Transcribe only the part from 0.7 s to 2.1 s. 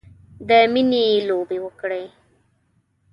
میینې لوبې وکړې